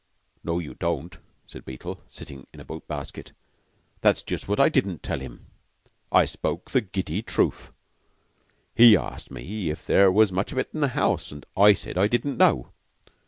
[0.43, 1.15] "No, you don't,"
[1.45, 3.33] said Beetle, sitting on a boot basket.
[4.01, 5.45] "That's just what I didn't tell him.
[6.11, 7.71] I spoke the giddy truth.
[8.73, 11.99] He asked me if there was much of it in the house; and I said
[11.99, 12.71] I didn't know."